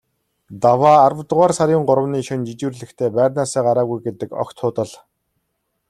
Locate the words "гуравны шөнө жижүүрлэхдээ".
1.89-3.09